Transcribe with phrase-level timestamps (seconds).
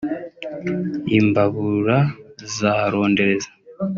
[1.17, 1.97] imbabura
[2.55, 3.49] za rondereza